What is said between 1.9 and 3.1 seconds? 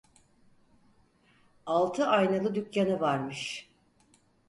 aynalı dükkanı